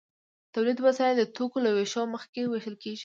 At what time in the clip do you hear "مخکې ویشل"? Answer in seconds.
2.15-2.75